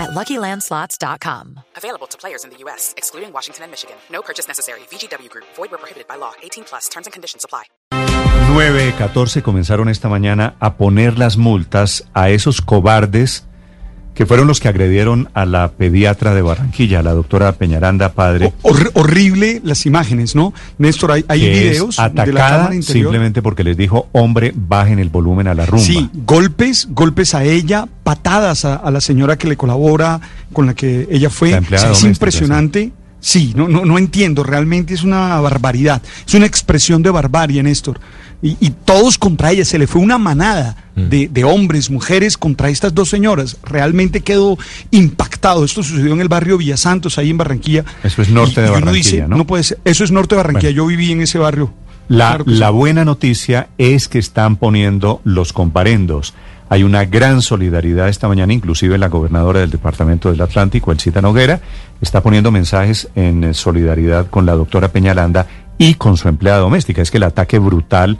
[0.00, 1.60] at LuckyLandSlots.com.
[1.76, 3.96] Available to players in the U.S., excluding Washington and Michigan.
[4.10, 4.80] No purchase necessary.
[4.90, 5.46] VGW Group.
[5.56, 6.32] Void where prohibited by law.
[6.42, 6.88] 18 plus.
[6.88, 7.64] Terms and conditions apply.
[8.50, 13.46] 9, 14 comenzaron esta mañana a poner las multas a esos cobardes
[14.14, 18.52] que fueron los que agredieron a la pediatra de Barranquilla, la doctora Peñaranda Padre.
[18.62, 20.52] Hor- horrible las imágenes, ¿no?
[20.78, 23.04] Néstor, hay, hay videos de la atacada cámara interior.
[23.06, 25.84] simplemente porque les dijo, hombre, bajen el volumen a la rumba.
[25.84, 30.20] Sí, golpes, golpes a ella, patadas a, a la señora que le colabora,
[30.52, 31.54] con la que ella fue.
[31.58, 32.92] O sea, es impresionante.
[33.20, 36.00] Sí, no, no, no entiendo, realmente es una barbaridad.
[36.26, 38.00] Es una expresión de barbarie, Néstor.
[38.42, 41.08] Y, y todos contra ella, se le fue una manada Mm.
[41.08, 43.56] de, de hombres, mujeres contra estas dos señoras.
[43.62, 44.58] Realmente quedó
[44.90, 45.64] impactado.
[45.64, 47.84] Esto sucedió en el barrio Villasantos, ahí en Barranquilla.
[48.02, 49.46] Eso es norte Y- de y Barranquilla, dice, ¿no?
[49.46, 49.78] puede ser.
[49.84, 50.70] Eso es norte de Barranquilla.
[50.70, 50.76] Bueno.
[50.82, 51.72] Yo viví en ese barrio.
[52.08, 52.72] La, Claro la sí.
[52.74, 56.34] buena noticia es que están poniendo los comparendos.
[56.68, 61.60] Hay una gran solidaridad esta mañana, inclusive la gobernadora del Departamento del Atlántico, Elcita Noguera,
[62.00, 65.46] está poniendo mensajes en solidaridad con la doctora Peñalanda
[65.78, 67.00] y con su empleada doméstica.
[67.00, 68.18] Es que el ataque brutal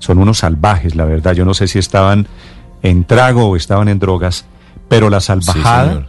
[0.00, 1.34] son unos salvajes, la verdad.
[1.34, 2.26] Yo no sé si estaban
[2.82, 4.46] en trago o estaban en drogas,
[4.88, 6.08] pero la salvajada.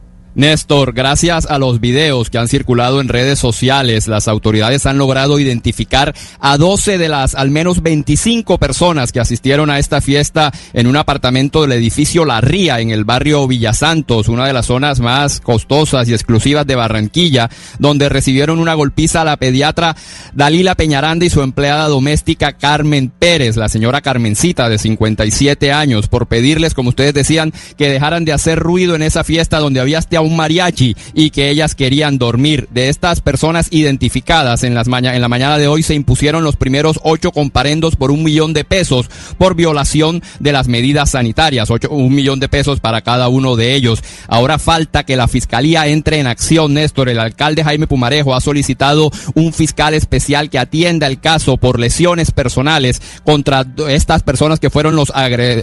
[0.33, 5.39] Néstor, gracias a los videos que han circulado en redes sociales, las autoridades han logrado
[5.39, 10.87] identificar a 12 de las al menos 25 personas que asistieron a esta fiesta en
[10.87, 15.41] un apartamento del edificio La Ría en el barrio Villasantos, una de las zonas más
[15.41, 17.49] costosas y exclusivas de Barranquilla,
[17.79, 19.97] donde recibieron una golpiza a la pediatra
[20.33, 26.27] Dalila Peñaranda y su empleada doméstica Carmen Pérez, la señora Carmencita de 57 años, por
[26.27, 30.35] pedirles, como ustedes decían, que dejaran de hacer ruido en esa fiesta donde había un
[30.35, 32.67] mariachi y que ellas querían dormir.
[32.71, 36.55] De estas personas identificadas en, las maña- en la mañana de hoy se impusieron los
[36.55, 41.89] primeros ocho comparendos por un millón de pesos por violación de las medidas sanitarias, ocho,
[41.89, 44.03] un millón de pesos para cada uno de ellos.
[44.27, 47.09] Ahora falta que la fiscalía entre en acción, Néstor.
[47.09, 52.31] El alcalde Jaime Pumarejo ha solicitado un fiscal especial que atienda el caso por lesiones
[52.31, 55.11] personales contra estas personas que fueron los,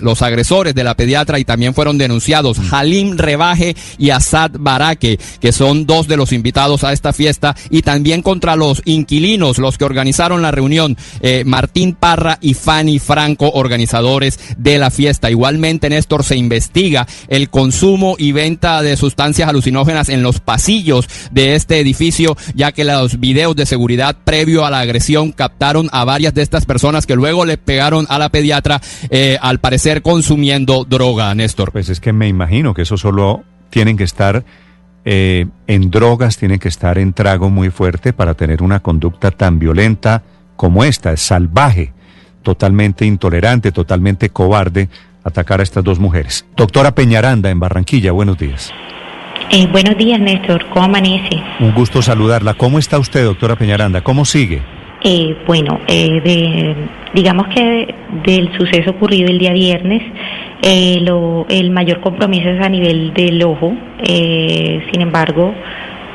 [0.03, 2.59] los agresores de la pediatra y también fueron denunciados.
[2.73, 7.83] Halim Rebaje y Asad Baraque, que son dos de los invitados a esta fiesta, y
[7.83, 13.51] también contra los inquilinos, los que organizaron la reunión, eh, Martín Parra y Fanny Franco,
[13.51, 15.31] organizadores de la fiesta.
[15.31, 21.55] Igualmente, Néstor, se investiga el consumo y venta de sustancias alucinógenas en los pasillos de
[21.55, 26.35] este edificio, ya que los videos de seguridad previo a la agresión captaron a varias
[26.35, 28.81] de estas personas que luego le pegaron a la pediatra,
[29.11, 31.73] eh, al parecer consumiendo droga, Néstor.
[31.73, 34.45] Pues es que me imagino que eso solo tienen que estar
[35.05, 39.59] eh, en drogas, tienen que estar en trago muy fuerte para tener una conducta tan
[39.59, 40.23] violenta
[40.57, 41.93] como esta, es salvaje,
[42.43, 44.89] totalmente intolerante, totalmente cobarde
[45.25, 46.45] atacar a estas dos mujeres.
[46.57, 48.73] Doctora Peñaranda en Barranquilla, buenos días.
[49.51, 50.67] Eh, buenos días, Néstor.
[50.71, 51.43] ¿Cómo amanece?
[51.61, 52.55] Un gusto saludarla.
[52.55, 54.03] ¿Cómo está usted, doctora Peñaranda?
[54.03, 54.63] ¿Cómo sigue?
[55.05, 56.77] Eh, bueno, eh, de-
[57.15, 60.03] digamos que del suceso ocurrido el día viernes,
[60.63, 63.73] eh, lo- el mayor compromiso es a nivel del ojo.
[64.01, 65.53] eh, sin embargo,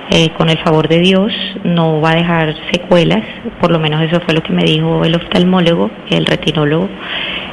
[0.09, 1.31] eh, con el favor de Dios,
[1.65, 3.23] no va a dejar secuelas.
[3.59, 6.87] Por lo menos eso fue lo que me dijo el oftalmólogo, el retinólogo.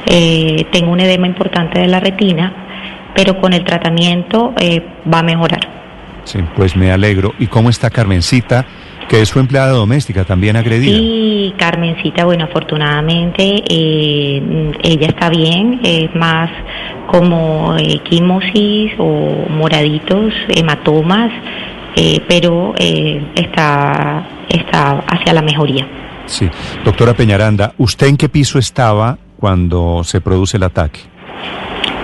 [0.05, 2.53] Tengo un edema importante de la retina,
[3.15, 4.53] pero con el tratamiento
[5.11, 5.59] va a mejorar.
[6.23, 7.33] Sí, pues me alegro.
[7.39, 8.65] ¿Y cómo está Carmencita,
[9.07, 10.97] que es su empleada doméstica, también agredida?
[10.97, 16.49] Sí, Carmencita, bueno, afortunadamente eh, ella está bien, es más
[17.07, 21.31] como eh, quimosis o moraditos, hematomas,
[21.95, 25.85] eh, pero eh, está, está hacia la mejoría.
[26.25, 26.49] Sí.
[26.85, 31.01] Doctora Peñaranda, ¿usted en qué piso estaba cuando se produce el ataque?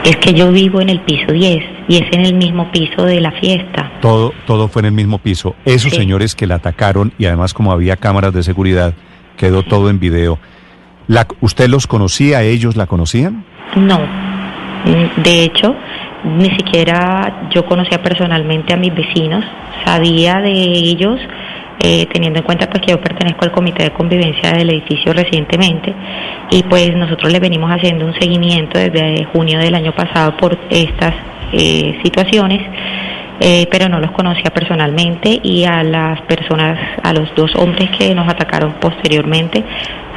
[0.08, 3.20] Es que yo vivo en el piso 10 y es en el mismo piso de
[3.20, 3.92] la fiesta.
[4.02, 5.56] Todo, todo fue en el mismo piso.
[5.66, 5.98] Esos Sí.
[5.98, 8.94] señores que la atacaron y además como había cámaras de seguridad,
[9.36, 10.40] quedó todo en video.
[11.08, 12.42] La, ¿Usted los conocía?
[12.44, 13.44] ¿Ellos la conocían?
[13.76, 14.00] No.
[14.00, 15.76] Mm, De hecho,
[16.24, 19.44] ni siquiera yo conocía personalmente a mis vecinos,
[19.86, 21.20] sabía de ellos,
[21.80, 25.94] eh, teniendo en cuenta pues que yo pertenezco al comité de convivencia del edificio recientemente
[26.50, 31.14] y pues nosotros le venimos haciendo un seguimiento desde junio del año pasado por estas
[31.54, 32.62] eh, situaciones.
[33.40, 38.14] eh, pero no los conocía personalmente y a las personas, a los dos hombres que
[38.16, 39.64] nos atacaron posteriormente,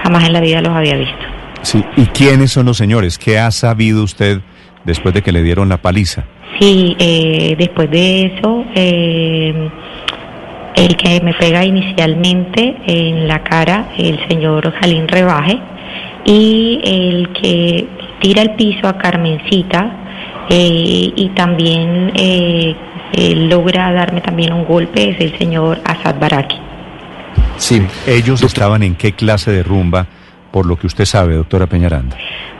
[0.03, 1.19] jamás en la vida los había visto.
[1.62, 1.85] Sí.
[1.97, 3.19] ¿Y quiénes son los señores?
[3.19, 4.41] ¿Qué ha sabido usted
[4.85, 6.25] después de que le dieron la paliza?
[6.59, 9.71] Sí, eh, después de eso, eh,
[10.81, 15.59] el que me pega inicialmente en la cara, el señor Jalín Rebaje,
[16.25, 17.87] y el que
[18.21, 19.91] tira el piso a Carmencita,
[20.49, 22.75] eh, y también eh,
[23.37, 26.56] logra darme también un golpe, es el señor Asad Baraki.
[27.56, 27.83] Sí.
[28.06, 30.06] ¿Ellos estaban en qué clase de rumba,
[30.50, 32.17] por lo que usted sabe, doctora Peñaranda?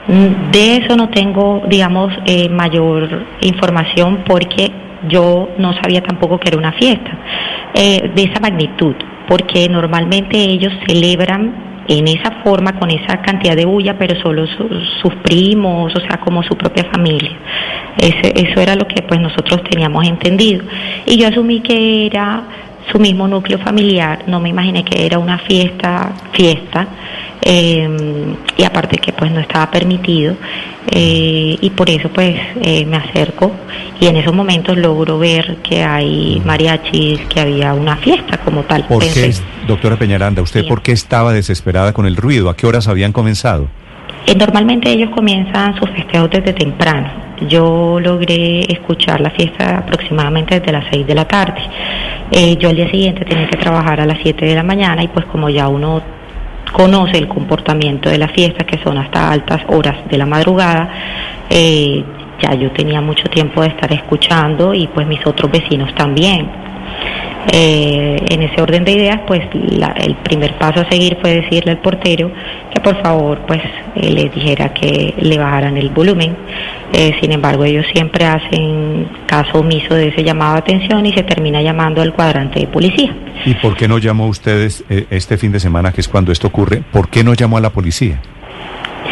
[0.07, 4.71] Mm, De eso no tengo, digamos, eh, mayor información porque
[5.09, 7.17] yo no sabía tampoco que era una fiesta
[7.73, 8.95] eh, de esa magnitud,
[9.27, 14.69] porque normalmente ellos celebran en esa forma, con esa cantidad de bulla, pero solo su-
[15.01, 17.31] sus primos, o sea, como su propia familia.
[17.97, 20.63] Ese- eso era lo que pues nosotros teníamos entendido.
[21.05, 22.43] Y yo asumí que era
[22.91, 26.87] su mismo núcleo familiar, no me imaginé que era una fiesta, fiesta,
[27.41, 27.89] eh,
[28.57, 30.35] y aparte que pues no estaba permitido,
[30.89, 33.51] eh, y por eso pues eh, me acerco
[33.99, 38.85] y en esos momentos logro ver que hay mariachis, que había una fiesta como tal.
[38.85, 39.33] ¿Por qué,
[39.67, 40.67] doctora Peñaranda, usted Sí.
[40.67, 42.49] por qué estaba desesperada con el ruido?
[42.49, 43.67] ¿A qué horas habían comenzado?
[44.25, 47.09] Eh, Normalmente ellos comienzan sus festejos desde temprano.
[47.47, 51.59] Yo logré escuchar la fiesta aproximadamente desde las 6 de la tarde.
[52.31, 55.07] Eh, yo al día siguiente tenía que trabajar a las 7 de la mañana y
[55.07, 56.01] pues como ya uno
[56.71, 60.89] conoce el comportamiento de la fiesta, que son hasta altas horas de la madrugada,
[61.49, 62.03] eh,
[62.41, 66.70] ya yo tenía mucho tiempo de estar escuchando y pues mis otros vecinos también.
[67.51, 71.71] Eh, en ese orden de ideas, pues la- el primer paso a seguir fue decirle
[71.71, 72.31] al portero
[72.71, 73.61] que por favor pues
[73.95, 76.35] eh, les dijera que le bajaran el volumen.
[76.93, 81.23] Eh, sin embargo, ellos siempre hacen caso omiso de ese llamado de atención y se
[81.23, 83.11] termina llamando al cuadrante de policía.
[83.45, 86.47] ¿Y por qué no llamó ustedes eh, este fin de semana, que es cuando esto
[86.47, 86.83] ocurre?
[86.91, 88.19] ¿Por qué no llamó a la policía?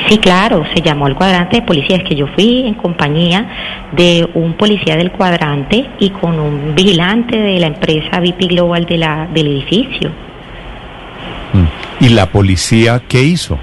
[0.08, 1.98] Sí, claro, se llamó al cuadrante de policía.
[1.98, 3.48] Es que yo fui en compañía
[3.92, 8.98] de un policía del cuadrante y con un vigilante de la empresa VIP Global de
[8.98, 10.10] la, del edificio.
[11.54, 12.06] Mm.
[12.06, 13.58] ¿Y la policía qué hizo?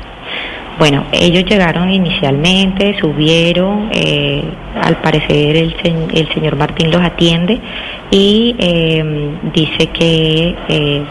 [0.79, 4.45] Bueno, ellos llegaron inicialmente, subieron, eh,
[4.83, 5.75] al parecer el,
[6.13, 7.59] el señor Martín los atiende
[8.11, 11.03] y eh, dice que eh,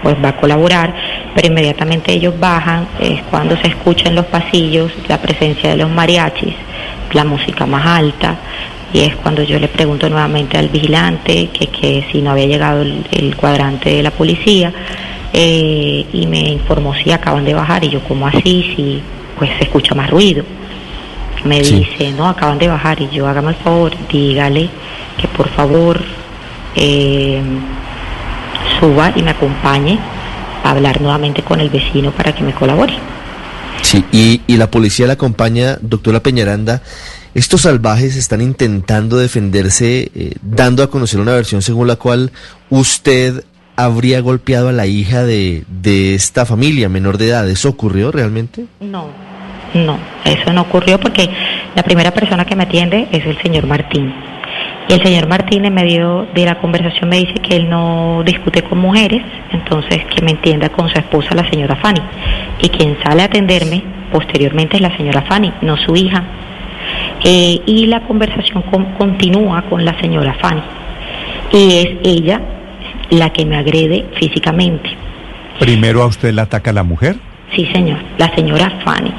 [0.00, 0.94] pues va a colaborar,
[1.34, 5.90] pero inmediatamente ellos bajan, es cuando se escucha en los pasillos la presencia de los
[5.90, 6.54] mariachis,
[7.14, 8.36] la música más alta,
[8.92, 12.82] y es cuando yo le pregunto nuevamente al vigilante que, que si no había llegado
[12.82, 14.72] el, el cuadrante de la policía
[15.32, 19.02] eh, y me informó si acaban de bajar y yo como así, si
[19.38, 20.44] pues se escucha más ruido.
[21.44, 21.74] Me Sí.
[21.80, 24.68] dice, no, acaban de bajar y yo hágame el favor, dígale
[25.20, 26.00] que por favor
[26.76, 27.42] eh,
[28.80, 29.98] suba y me acompañe
[30.62, 32.94] a hablar nuevamente con el vecino para que me colabore.
[33.84, 36.82] Sí, y, y la policía la acompaña, doctora Peñaranda.
[37.34, 42.32] Estos salvajes están intentando defenderse, eh, dando a conocer una versión según la cual
[42.70, 43.44] usted
[43.76, 47.48] habría golpeado a la hija de, de esta familia menor de edad.
[47.48, 48.64] ¿Eso ocurrió realmente?
[48.80, 49.08] No,
[49.74, 51.28] no, eso no ocurrió porque
[51.74, 54.14] la primera persona que me atiende es el señor Martín.
[54.88, 58.62] Y el señor Martín en medio de la conversación me dice que él no discute
[58.62, 62.00] con mujeres, entonces que me entienda con su esposa, la señora Fanny.
[62.60, 66.22] Y quien sale a atenderme posteriormente es la señora Fanny, no su hija.
[67.24, 70.62] Eh, y la conversación con- continúa con la señora Fanny.
[71.52, 72.42] Y es ella
[73.10, 74.90] la que me agrede físicamente.
[75.58, 77.16] Primero a usted la ataca la mujer,
[77.54, 79.12] Sí, señor, la señora Fanny.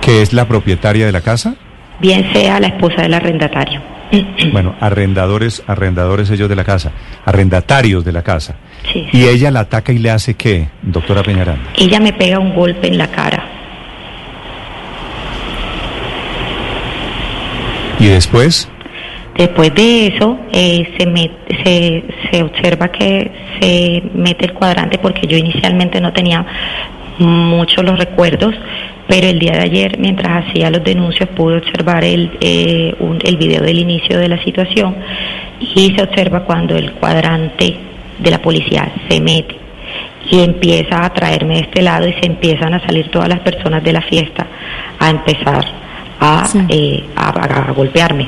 [0.00, 1.54] que es la propietaria de la casa.
[2.00, 3.80] Bien sea la esposa del arrendatario.
[4.52, 6.92] Bueno, arrendadores, arrendadores ellos de la casa,
[7.24, 8.54] arrendatarios de la casa.
[8.92, 9.06] Sí.
[9.12, 11.70] Y ella la ataca y le hace qué, doctora Peñaranda.
[11.76, 13.44] Ella me pega un golpe en la cara.
[17.98, 18.68] Y después,
[19.36, 25.26] Después de eso, eh, se, met- se, se observa que se mete el cuadrante porque
[25.26, 26.46] yo inicialmente no tenía
[27.18, 28.54] mucho los recuerdos,
[29.08, 33.36] pero el día de ayer, mientras hacía los denuncios, pude observar el, eh, un- el
[33.36, 34.96] video del inicio de la situación
[35.60, 37.76] y se observa cuando el cuadrante
[38.18, 39.56] de la policía se mete
[40.30, 43.84] y empieza a traerme de este lado y se empiezan a salir todas las personas
[43.84, 44.46] de la fiesta
[44.98, 45.64] a empezar
[46.20, 46.58] a, Sí.
[46.68, 48.26] eh, a- a- a golpearme.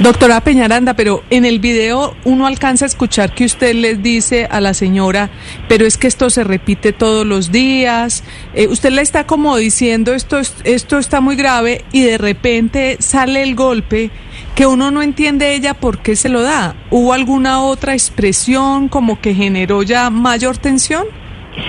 [0.00, 4.60] Doctora Peñaranda, pero en el video uno alcanza a escuchar que usted les dice a
[4.60, 5.28] la señora,
[5.68, 8.22] pero es que esto se repite todos los días.
[8.54, 12.96] Eh, usted le está como diciendo esto, es- esto está muy grave y de repente
[13.00, 14.10] sale el golpe
[14.54, 16.76] que uno no entiende ella por qué se lo da.
[16.90, 21.06] ¿Hubo alguna otra expresión como que generó ya mayor tensión?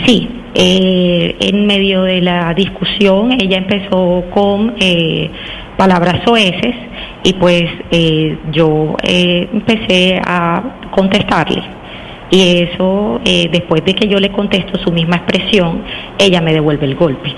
[0.06, 5.32] Sí, eh, en medio de la discusión ella empezó con eh,
[5.80, 6.76] palabras soeces
[7.24, 11.64] y pues eh, yo eh, empecé a contestarle.
[12.30, 15.82] Y eso, eh, después de que yo le contesto su misma expresión,
[16.20, 17.34] ella me devuelve el golpe.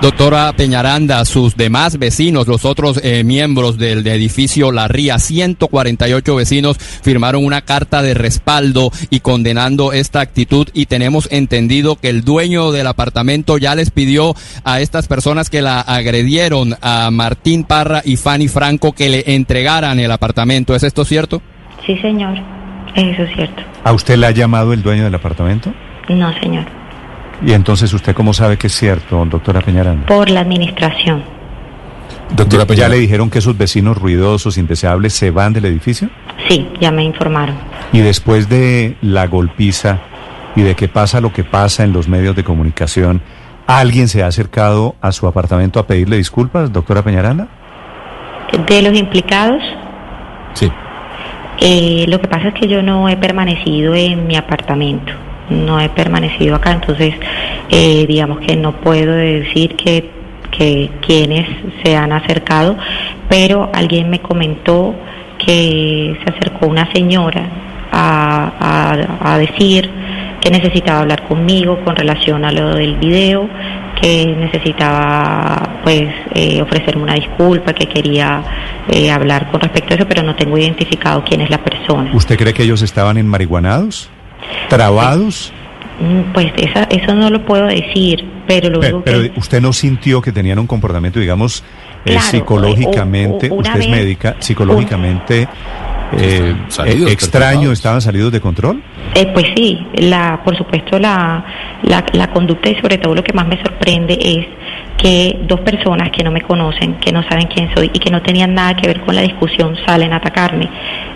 [0.00, 6.76] Doctora Peñaranda, sus demás vecinos, los otros eh, miembros del edificio La Ría, 148 vecinos
[6.78, 12.72] firmaron una carta de respaldo y condenando esta actitud y tenemos entendido que el dueño
[12.72, 14.34] del apartamento ya les pidió
[14.64, 19.98] a estas personas que la agredieron, a Martín Parra y Fanny Franco, que le entregaran
[19.98, 20.74] el apartamento.
[20.74, 21.40] ¿Es esto cierto?
[21.86, 22.36] Sí, señor,
[22.94, 23.62] eso es cierto.
[23.82, 25.72] ¿A usted le ha llamado el dueño del apartamento?
[26.10, 26.66] No, señor,
[27.44, 30.06] Y entonces, ¿usted cómo sabe que es cierto, doctora Peñaranda?
[30.06, 31.22] por la administración.
[32.34, 36.08] Doctora ¿Ya le dijeron que esos vecinos ruidosos, indeseables, se van del edificio?
[36.48, 37.54] Sí, ya me informaron.
[37.92, 40.00] Y después de la golpiza
[40.56, 43.20] y de que pasa lo que pasa en los medios de comunicación,
[43.66, 47.48] ¿alguien se ha acercado a su apartamento a pedirle disculpas, doctora Peñaranda?
[48.66, 49.62] De los implicados,
[50.54, 50.72] Sí.
[51.60, 55.12] Eh, lo que pasa es que yo no he permanecido en mi apartamento,
[55.50, 57.14] no he permanecido acá, entonces
[57.70, 60.10] eh, digamos que no puedo decir que,
[60.50, 61.48] que quienes
[61.84, 62.76] se han acercado,
[63.28, 64.94] pero alguien me comentó
[65.38, 67.46] que se acercó una señora
[67.92, 69.90] a, a- decir
[70.40, 73.48] que necesitaba hablar conmigo con relación a lo del video,
[74.00, 78.42] que necesitaba pues eh, ofrecerme una disculpa, que quería
[78.88, 82.10] eh, hablar con respecto a eso, pero no tengo identificado quién es la persona.
[82.14, 84.10] ¿Usted cree que ellos estaban enmarihuanados?
[84.68, 85.52] ¿Trabados?
[86.00, 89.32] Mm, Pues esa, eso no lo puedo decir, pero lo Pero, que...
[89.36, 91.64] usted no sintió que tenían un comportamiento, digamos,
[92.04, 95.48] eh, psicológicamente, o- o- una usted es médica, psicológicamente
[96.16, 98.82] eh, salidos, eh, extraño, estaban salidos de control?
[99.14, 101.44] Eh, pues sí, la, por supuesto la,
[101.82, 104.46] la, la conducta y sobre todo lo que más me sorprende es
[104.98, 108.22] que dos personas que no me conocen, que no saben quién soy y que no
[108.22, 110.68] tenían nada que ver con la discusión salen a atacarme.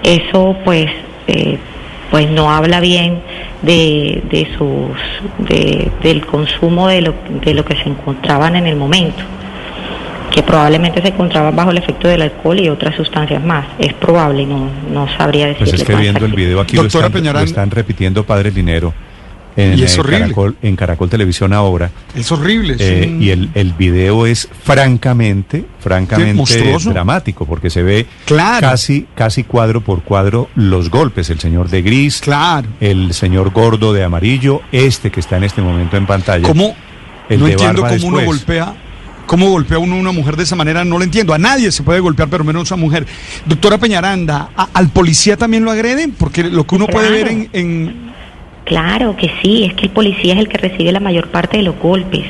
[0.02, 0.86] Eso pues
[1.28, 1.58] eh,
[2.10, 3.20] pues no habla bien
[3.62, 4.98] de, de sus
[5.48, 7.14] de, del consumo de lo,
[7.44, 9.22] de lo que se encontraban en el momento
[10.30, 13.66] que probablemente se encontraban bajo el efecto del alcohol y otras sustancias más.
[13.80, 15.70] Es probable, no, no sabría decirle.
[15.72, 17.48] Pues es que viendo el video aquí lo Doctora están, lo Peñaranda.
[17.48, 18.94] están repitiendo Padre Linero
[19.56, 20.20] en, Y es horrible.
[20.20, 21.90] Caracol, en Caracol Televisión ahora.
[22.14, 22.74] Es horrible.
[22.74, 26.42] es Eh, un- y el, el video es francamente, francamente
[26.86, 28.68] dramático, porque se ve Claro.
[28.68, 31.30] casi, casi cuadro por cuadro los golpes.
[31.30, 32.68] El señor de gris, Claro.
[32.80, 36.46] el señor gordo de amarillo, este que está en este momento en pantalla.
[36.46, 36.74] ¿Cómo?
[37.28, 38.74] El no de entiendo cómo uno golpea.
[39.26, 40.84] ¿Cómo golpea uno a una mujer de esa manera?
[40.84, 41.32] No lo entiendo.
[41.32, 43.06] A nadie se puede golpear, pero menos a una mujer.
[43.46, 46.10] Doctora Peñaranda, ¿a- ¿al policía también lo agreden?
[46.18, 48.10] Porque lo que uno puede ver en, en-
[48.70, 51.64] Claro que sí, es que el policía es el que recibe la mayor parte de
[51.64, 52.24] los golpes.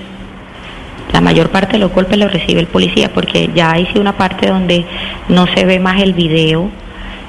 [1.13, 4.49] La mayor parte de los golpes los recibe el policía porque ya sí una parte
[4.49, 4.87] donde
[5.29, 6.71] no se ve más el video,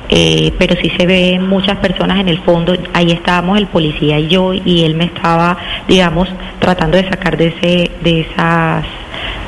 [0.07, 2.73] eh, pero sí se ve muchas personas en el fondo.
[2.93, 5.57] Ahí estábamos el policía y yo y él me estaba,
[5.89, 8.85] digamos, tratando de sacar de ese, de esas,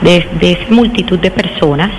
[0.02, 1.90] de esa multitud de personas.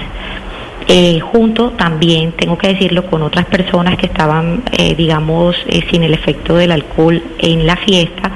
[0.87, 6.03] Eh, junto también, tengo que decirlo, con otras personas que estaban, eh, digamos, eh, sin
[6.03, 8.31] el efecto del alcohol en la fiesta,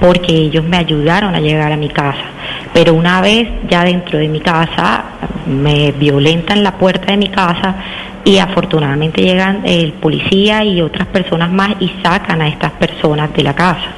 [0.00, 2.22] porque ellos me ayudaron a llegar a mi casa.
[2.72, 5.04] Pero una vez ya dentro de mi casa,
[5.46, 7.74] me violentan la puerta de mi casa
[8.24, 13.42] y afortunadamente llegan el policía y otras personas más y sacan a estas personas de
[13.42, 13.94] la casa.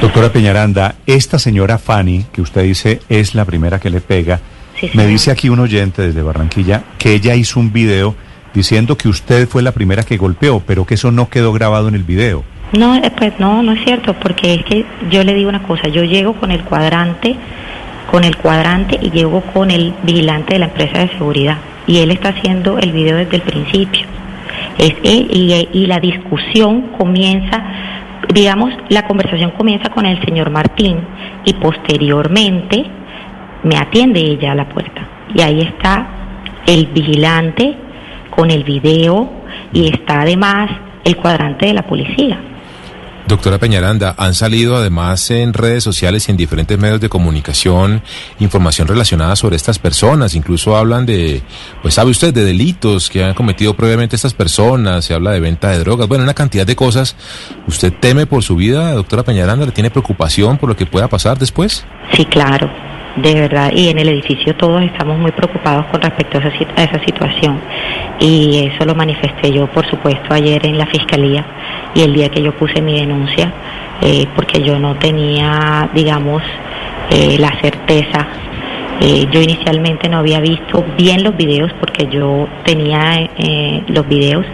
[0.00, 4.38] Doctora Peñaranda, esta señora Fanny, que usted dice es la primera que le pega,
[4.80, 8.14] Sí, me dice aquí un oyente desde Barranquilla que ella hizo un video
[8.52, 11.94] diciendo que usted fue la primera que golpeó, pero que eso no quedó grabado en
[11.94, 12.44] el video.
[12.72, 15.88] No, eh, pues no, no es cierto, porque es que yo le digo una cosa,
[15.88, 17.36] yo llego con el cuadrante,
[18.10, 22.10] con el cuadrante y llego con el vigilante de la empresa de seguridad y él
[22.10, 24.06] está haciendo el video desde el principio.
[24.78, 27.62] Es él y, y la discusión comienza
[28.32, 30.98] digamos, la conversación comienza con el señor Martín
[31.44, 32.84] y posteriormente
[33.62, 35.06] me atiende ella a la puerta.
[35.34, 36.08] Y ahí está
[36.66, 37.76] el vigilante
[38.30, 39.30] con el video
[39.72, 40.70] y está además
[41.04, 42.40] el cuadrante de la policía.
[43.26, 48.02] Doctora Peñaranda, han salido además en redes sociales y en diferentes medios de comunicación
[48.38, 50.36] información relacionada sobre estas personas.
[50.36, 51.42] Incluso hablan de,
[51.82, 55.04] pues sabe usted, de delitos que han cometido previamente estas personas.
[55.04, 56.06] Se habla de venta de drogas.
[56.06, 57.16] Bueno, una cantidad de cosas.
[57.66, 59.66] ¿Usted teme por su vida, doctora Peñaranda?
[59.66, 61.84] ¿Le tiene preocupación por lo que pueda pasar después?
[62.12, 62.85] Sí, claro
[63.16, 66.84] de verdad, y en el edificio todos estamos muy preocupados con respecto a esa, a
[66.84, 67.60] esa, situación.
[68.20, 71.44] Y eso lo manifesté yo, por supuesto, ayer en la fiscalía
[71.94, 73.52] y el día que yo puse mi denuncia,
[74.02, 76.42] eh, porque yo no tenía, digamos,
[77.10, 78.28] eh, la certeza.
[79.00, 84.46] Eh, yo inicialmente no había visto bien los videos porque yo tenía eh, los videos,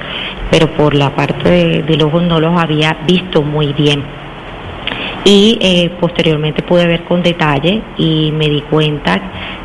[0.51, 4.22] pero por la parte de, ojo no los había visto muy bien
[5.25, 9.21] y eh, posteriormente pude ver con detalle y me di cuenta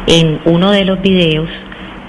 [0.05, 1.49] en uno de los videos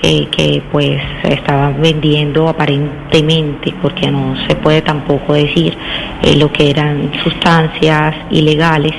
[0.02, 5.76] eh, que pues estaban vendiendo aparentemente porque no se puede tampoco decir
[6.23, 8.93] eh, lo que eran sustancias ilegales.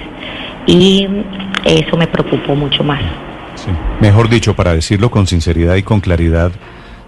[0.65, 1.07] Y
[1.63, 3.01] eso me preocupó mucho más.
[4.01, 6.51] Mejor dicho, para decirlo con sinceridad y con claridad,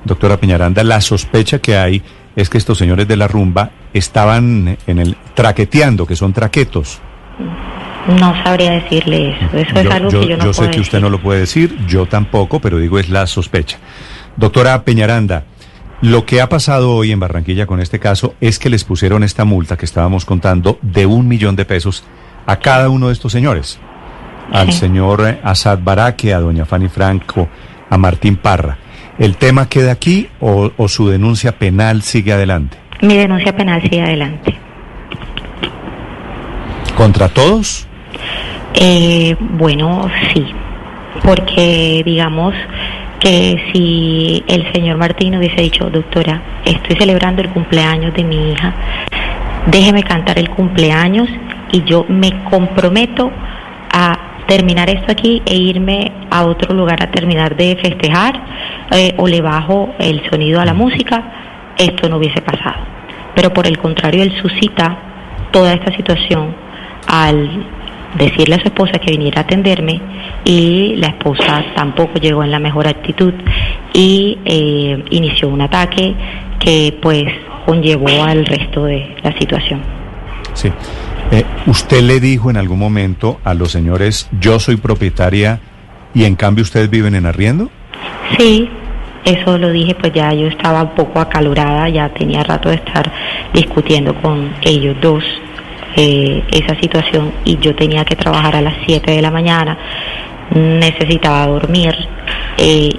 [0.03, 2.01] doctora Peñaranda, la sospecha que hay
[2.35, 7.01] es que estos señores de la rumba estaban en el traqueteando, que son traquetos,
[8.19, 9.57] no sabría decirle eso.
[9.57, 11.01] Eso es algo yo, que yo no Yo sé puedo que usted decir.
[11.03, 13.77] no lo puede decir, yo tampoco, pero digo es la sospecha.
[14.37, 15.43] Doctora Peñaranda,
[16.01, 19.45] lo que ha pasado hoy en Barranquilla con este caso es que les pusieron esta
[19.45, 22.03] multa que estábamos contando de un millón de pesos
[22.47, 23.79] a cada uno de estos señores.
[24.51, 24.79] Al Sí.
[24.79, 27.47] señor eh, Asad Baraque, a doña Fanny Franco,
[27.89, 28.77] a Martín Parra.
[29.19, 32.77] ¿El tema queda aquí o, o su denuncia penal sigue adelante?
[33.01, 34.57] Mi denuncia penal sigue adelante.
[37.01, 37.87] ¿Contra todos?
[38.75, 40.45] Eh, bueno, sí,
[41.23, 42.53] porque digamos
[43.19, 48.75] que si el señor Martín hubiese dicho, doctora, estoy celebrando el cumpleaños de mi hija,
[49.65, 51.27] déjeme cantar el cumpleaños
[51.71, 53.31] y yo me comprometo
[53.91, 58.39] a terminar esto aquí e irme a otro lugar a terminar de festejar
[58.91, 61.23] eh, o le bajo el sonido a la música,
[61.79, 62.85] esto no hubiese pasado.
[63.33, 64.99] Pero por el contrario, él suscita
[65.51, 66.69] toda esta situación
[67.07, 67.65] al
[68.17, 70.01] decirle a su esposa que viniera a atenderme
[70.43, 73.33] y la esposa tampoco llegó en la mejor actitud
[73.93, 76.15] y eh, inició un ataque
[76.59, 77.23] que pues
[77.65, 79.81] conllevó al resto de la situación.
[80.53, 80.71] Sí.
[81.31, 85.59] Eh, ¿Usted le dijo en algún momento a los señores, yo soy propietaria
[86.13, 87.69] y en cambio ustedes viven en arriendo?
[88.37, 88.69] Sí,
[89.23, 93.11] eso lo dije, pues ya yo estaba un poco acalorada, ya tenía rato de estar
[93.53, 95.23] discutiendo con ellos dos
[95.95, 99.77] eh, esa situación y yo tenía que trabajar a las 7 de la mañana,
[100.53, 101.93] necesitaba dormir,
[102.57, 102.89] eh,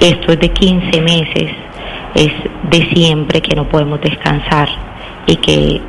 [0.00, 1.50] esto es de 15 meses,
[2.14, 2.32] es
[2.70, 4.68] de siempre que no podemos descansar
[5.26, 5.80] y que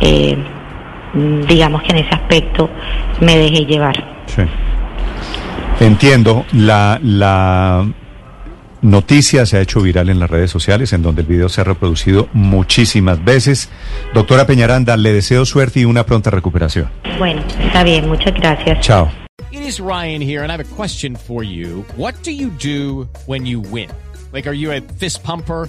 [0.00, 0.36] eh,
[1.48, 2.70] digamos que en ese aspecto
[3.20, 3.94] me dejé llevar.
[5.80, 7.84] Entiendo, la, la
[8.82, 11.64] noticia se ha hecho viral en las redes sociales, en donde el video se ha
[11.64, 13.70] reproducido muchísimas veces.
[14.12, 16.90] Doctora Peñaranda, le deseo suerte y una pronta recuperación.
[17.18, 18.80] Bueno, está bien, muchas gracias.
[18.80, 19.10] Chao.
[19.50, 21.84] It is Ryan here, and I have a question for you.
[21.96, 23.90] What do you do when you win?
[24.32, 25.68] Like, are you a fist pumper?